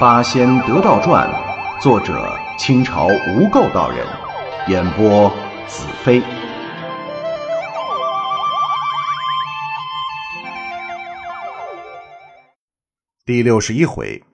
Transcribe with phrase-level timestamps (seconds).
[0.02, 1.28] 《八仙得道传》，
[1.82, 4.06] 作者清朝无垢道人，
[4.66, 5.28] 演播
[5.68, 6.22] 子飞。
[13.26, 14.24] 第六十一回，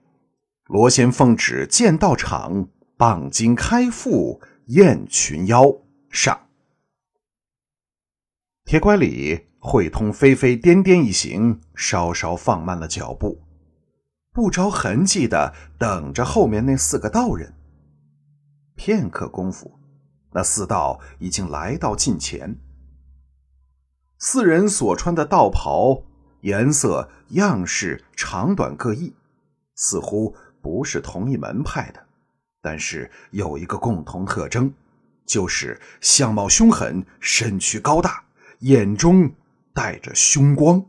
[0.67, 5.65] 罗仙奉旨建道场，棒金开腹宴群妖。
[6.09, 6.47] 上，
[8.63, 13.41] 铁拐李会通飞飞颠颠一行，稍稍放慢了脚步。
[14.37, 17.55] 不着痕迹的等着后面那四个道人。
[18.75, 19.79] 片刻功夫，
[20.31, 22.55] 那四道已经来到近前。
[24.19, 26.03] 四人所穿的道袍
[26.41, 29.15] 颜色、样式、长短各异，
[29.73, 32.05] 似乎不是同一门派的，
[32.61, 34.71] 但是有一个共同特征，
[35.25, 38.23] 就是相貌凶狠，身躯高大，
[38.59, 39.31] 眼中
[39.73, 40.85] 带着凶光。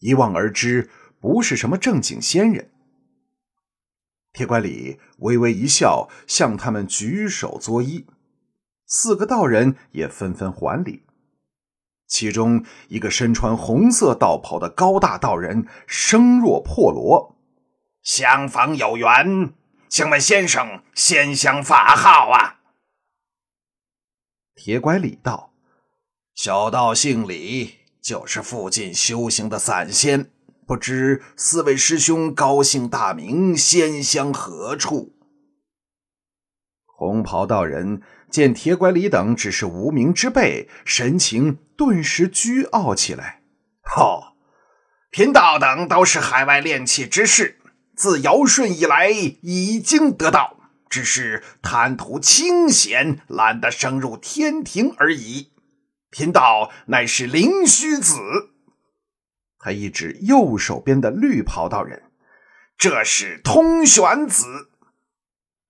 [0.00, 0.90] 一望而知。
[1.26, 2.70] 不是什么正经仙人。
[4.32, 8.04] 铁拐李微微一笑，向他们举手作揖。
[8.86, 11.02] 四个道人也纷纷还礼。
[12.06, 17.36] 其中一个身穿红色道袍的高大道人，声若破锣
[18.04, 19.52] ：“相逢有缘，
[19.88, 22.60] 请问先生仙乡法号啊？”
[24.54, 25.52] 铁拐李道
[26.36, 30.30] ：“小道姓李，就是附近修行的散仙。”
[30.66, 35.14] 不知四位师兄高姓大名，仙乡何处？
[36.84, 43.42] 红袍道人见铁拐李等只是无名之辈，神情顿时倨傲起来。
[43.96, 44.34] 哦，
[45.10, 47.60] 贫道等都是海外炼气之士，
[47.94, 50.56] 自尧舜以来已经得道，
[50.90, 55.52] 只是贪图清闲，懒得升入天庭而已。
[56.10, 58.16] 贫道乃是灵虚子。
[59.66, 62.04] 他一指右手边的绿袍道人，
[62.78, 64.44] 这是通玄子；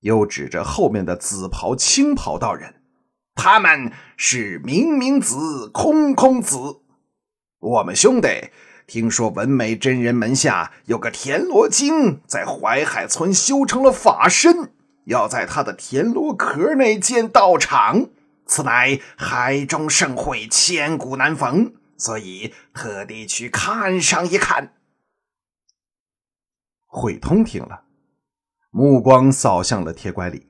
[0.00, 2.82] 又指着后面的紫袍青袍道人，
[3.34, 6.58] 他们是明明子、空空子。
[7.58, 8.50] 我们兄弟
[8.86, 14.72] 听说文美真人门下有个田螺精，在淮海村修成了法身，
[15.06, 18.10] 要在他的田螺壳内建道场，
[18.44, 21.72] 此乃海中盛会，千古难逢。
[21.96, 24.74] 所以特地去看上一看。
[26.86, 27.84] 慧通听了，
[28.70, 30.48] 目光扫向了铁拐李。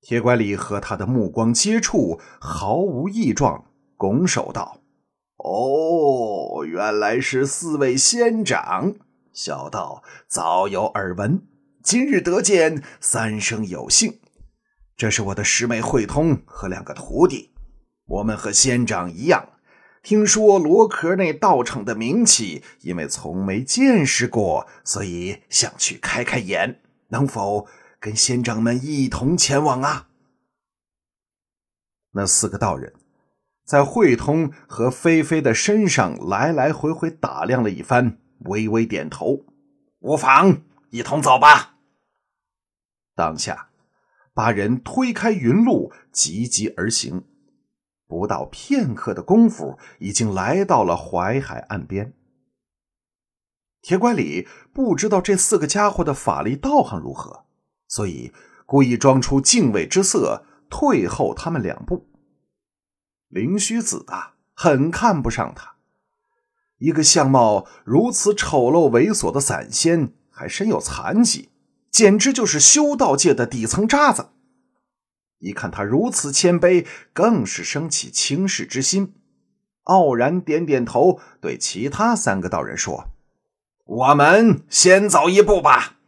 [0.00, 3.64] 铁拐李和他的目光接触，毫无异状，
[3.96, 4.82] 拱手道
[5.38, 8.94] ：“哦，原来是四位仙长，
[9.32, 11.44] 小道早有耳闻，
[11.82, 14.20] 今日得见，三生有幸。
[14.96, 17.52] 这是我的师妹慧通和两个徒弟，
[18.06, 19.54] 我们和仙长一样。”
[20.06, 26.80] 听说罗壳内道场的名气，因为从没见识过，所以想去开开眼。
[27.08, 27.66] 能否
[27.98, 30.06] 跟仙长们一同前往啊？
[32.12, 32.94] 那四个道人
[33.64, 39.44] 在慧通和菲菲的身上来来回回打量了一番，微微点头
[39.98, 41.78] ：“无妨，一同走吧。”
[43.16, 43.70] 当下，
[44.32, 47.24] 八人推开云路，急急而行。
[48.06, 52.12] 不到片刻的功夫，已经来到了淮海岸边。
[53.82, 57.44] 铁拐李不知道这四个家伙的法力道行如何，
[57.86, 58.32] 所以
[58.64, 62.08] 故意装出敬畏之色，退后他们两步。
[63.28, 65.76] 灵虚子啊，很看不上他，
[66.78, 71.50] 一个相貌如此丑陋猥琐的散仙，还身有残疾，
[71.90, 74.30] 简直就是修道界的底层渣子。
[75.38, 79.14] 一看他如此谦卑，更是生起轻视之心，
[79.82, 83.10] 傲然点点头，对其他三个道人说
[83.84, 85.98] ：“我们先走一步吧。”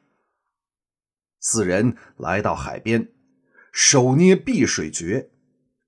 [1.40, 3.12] 四人来到海边，
[3.70, 5.30] 手捏碧水诀，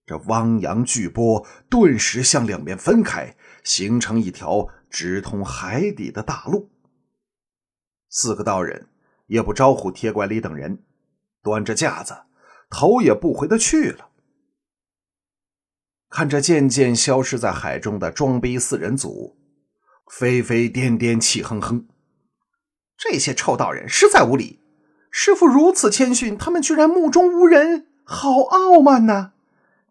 [0.06, 3.34] 这汪洋巨波顿时向两边分开，
[3.64, 6.70] 形成一条直通海底的大路。
[8.08, 8.88] 四个道人
[9.26, 10.82] 也不招呼铁拐李等人，
[11.42, 12.14] 端着架子。
[12.70, 14.08] 头也不回的去了。
[16.08, 19.36] 看着渐渐消失在海中的装逼四人组，
[20.08, 21.86] 飞飞颠颠，气哼哼。
[22.96, 24.60] 这些臭道人实在无礼！
[25.10, 29.32] 师傅如此谦逊，他们居然目中无人，好傲慢呐！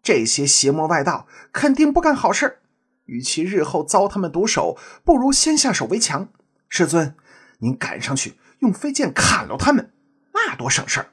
[0.02, 2.60] 这些邪魔外道肯定不干好事
[3.04, 6.28] 与其日后遭他们毒手，不如先下手为强。
[6.68, 7.14] 师尊，
[7.58, 9.92] 您赶上去用飞剑砍了他们，
[10.32, 11.10] 那多省事儿。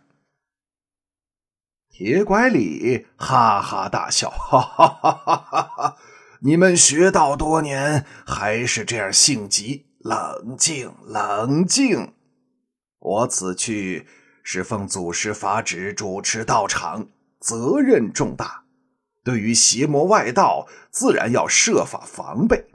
[1.99, 5.95] 铁拐李哈哈大笑，哈哈哈哈哈！
[6.41, 9.87] 你们学道多年，还是这样性急？
[10.01, 12.13] 冷静，冷静。
[12.99, 14.05] 我此去
[14.43, 17.07] 是奉祖师法旨主持道场，
[17.39, 18.65] 责任重大。
[19.23, 22.67] 对于邪魔外道，自然要设法防备。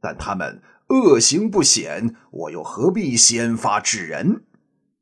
[0.00, 4.44] 但他们恶行不显，我又何必先发制人？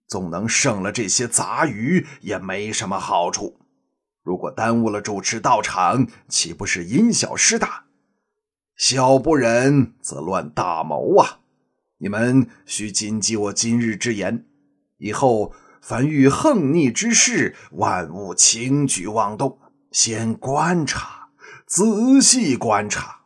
[0.08, 3.59] 总能胜了这些杂鱼，也没什么好处。
[4.30, 7.86] 如果耽误了主持道场，岂不是因小失大？
[8.76, 11.40] 小不忍则乱大谋啊！
[11.98, 14.46] 你们需谨记我今日之言，
[14.98, 19.58] 以后凡遇横逆之事，万勿轻举妄动，
[19.90, 21.30] 先观察，
[21.66, 23.22] 仔细观察，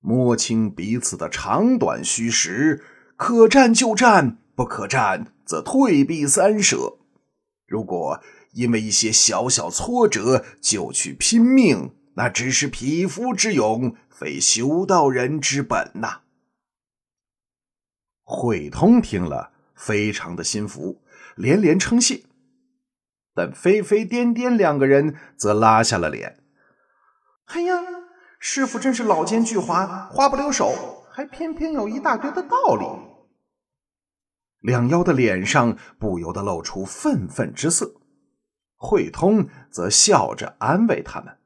[0.00, 2.82] 摸清彼此的长短虚实，
[3.18, 6.96] 可战就战，不可战则退避三舍。
[7.66, 8.22] 如果
[8.56, 16.22] 因为一些小小挫折就去拼命，那只是匹夫之勇，非修道人之本呐。
[18.22, 21.02] 慧通听了，非常的心服，
[21.36, 22.24] 连连称谢。
[23.34, 26.42] 但飞飞颠颠两个人则拉下了脸。
[27.48, 27.74] 哎呀，
[28.38, 32.86] 师傅真是老奸巨猾，花不留手，还偏偏有一大堆的道理。
[34.60, 38.00] 两妖的脸上不由得露出愤愤之色。
[38.76, 41.38] 慧通则笑着安慰他们。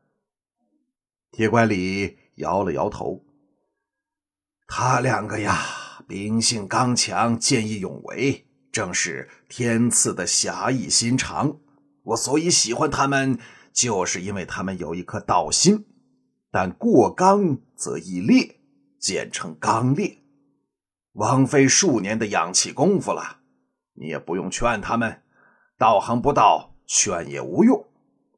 [1.33, 3.25] 铁拐李摇了摇头
[4.67, 5.57] ：“他两个呀，
[6.09, 11.61] 秉性刚强，见义勇为，正是天赐的侠义心肠。
[12.03, 13.39] 我所以喜欢他们，
[13.73, 15.87] 就是因为他们有一颗道心。
[16.51, 18.61] 但过刚则易裂，
[18.99, 20.19] 简称刚烈。
[21.13, 23.39] 枉费数年的养气功夫了。
[23.95, 25.23] 你也不用劝他们，
[25.79, 27.87] 道行不到。”劝也无用，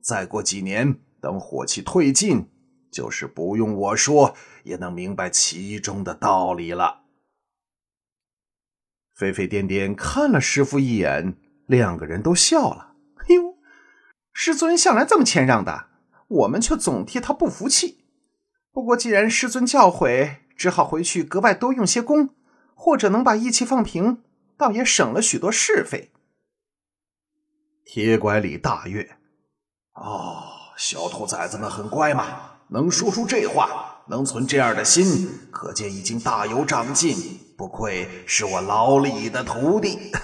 [0.03, 2.51] 再过几年，等火气退尽，
[2.91, 7.05] 就是不用我说，也能明白其中的道理了。
[9.15, 12.95] 飞飞颠颠看了师傅一眼，两个人都笑了。
[13.27, 13.57] 哎呦，
[14.35, 15.87] 师尊向来这么谦让的，
[16.29, 18.05] 我们却总替他不服气。
[18.71, 22.35] 不过既然师尊教诲，只好回去格外多用些功，
[22.75, 24.23] 或者能把义气放平，
[24.59, 26.12] 倒也省了许多是非。
[27.85, 29.17] 铁拐李大悦，
[29.95, 30.45] 哦，
[30.77, 37.17] 小兔崽子们很乖嘛，能说出这话，能存这样的心，可见已经大有长进，
[37.59, 40.13] 不愧是我老李的徒弟。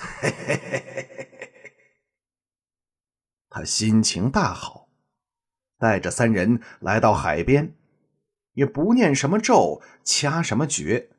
[3.50, 4.88] 他心情大好，
[5.78, 7.74] 带着三人来到海边，
[8.52, 11.10] 也不念什么咒，掐什么诀，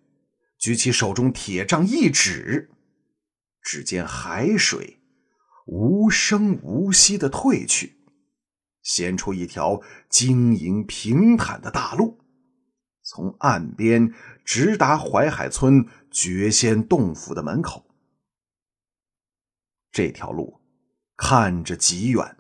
[0.58, 2.72] 举起手中铁杖一指，
[3.62, 4.99] 只见海水。
[5.72, 7.96] 无声无息的退去，
[8.82, 12.18] 显出一条晶莹平坦的大路，
[13.04, 14.12] 从岸边
[14.44, 17.86] 直达淮海村绝仙洞府的门口。
[19.92, 20.60] 这条路
[21.16, 22.38] 看着极远，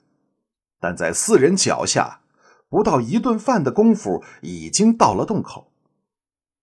[0.80, 2.22] 但在四人脚下，
[2.68, 5.72] 不到一顿饭的功夫，已经到了洞口。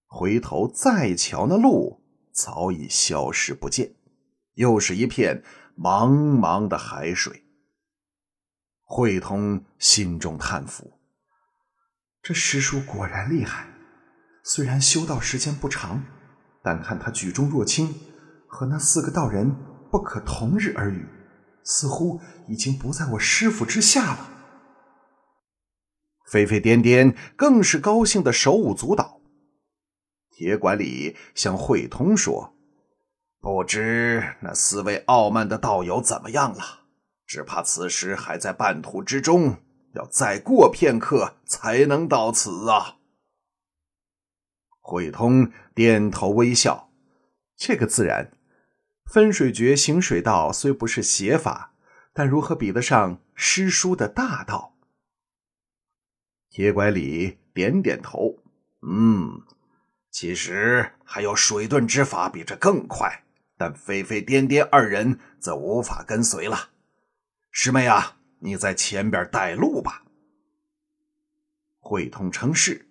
[0.09, 2.03] 回头再瞧那路，
[2.33, 3.95] 早已消失不见，
[4.55, 5.45] 又是一片。
[5.79, 7.45] 茫茫的海水，
[8.83, 10.99] 慧通心中叹服：
[12.23, 13.69] 这师叔果然厉害。
[14.43, 16.03] 虽然修道时间不长，
[16.63, 17.95] 但看他举重若轻，
[18.49, 19.55] 和那四个道人
[19.91, 21.07] 不可同日而语，
[21.63, 24.31] 似乎已经不在我师傅之下了。
[26.31, 29.21] 飞飞颠颠更是高兴的手舞足蹈。
[30.31, 32.56] 铁拐李向慧通说。
[33.47, 36.81] 不知那四位傲慢的道友怎么样了？
[37.29, 39.59] 只怕此时还在半途之中，
[39.93, 42.97] 要再过片刻才能到此啊！
[44.81, 46.91] 慧通点头微笑，
[47.57, 48.33] 这个自然。
[49.05, 51.73] 分水诀行水道虽不是邪法，
[52.13, 54.75] 但如何比得上师叔的大道？
[56.51, 58.41] 铁拐李点点头，
[58.83, 59.41] 嗯，
[60.11, 63.23] 其实还有水遁之法比这更快。
[63.57, 66.71] 但飞飞颠颠二人则无法跟随了。
[67.51, 70.05] 师妹啊，你在前边带路吧。
[71.79, 72.87] 慧通称是，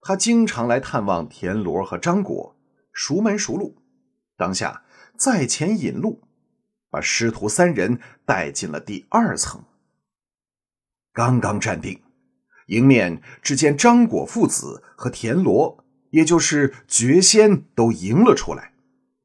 [0.00, 2.56] 他经常来探望田螺和张果，
[2.92, 3.82] 熟门熟路。
[4.36, 4.82] 当下
[5.16, 6.22] 在前引路，
[6.90, 9.64] 把师徒三人带进了第二层。
[11.12, 12.02] 刚刚站定，
[12.66, 18.71] 迎面只见张果父子和田螺，也就是绝仙，都迎了出来。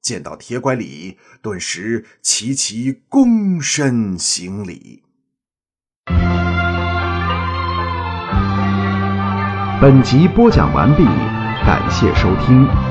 [0.08, 5.04] 见到铁拐李，顿时齐齐躬身行礼。
[9.82, 11.04] 本集播讲完毕，
[11.66, 12.87] 感谢收听。